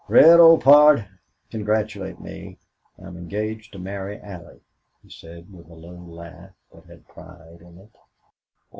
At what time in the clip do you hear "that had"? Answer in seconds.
6.73-7.07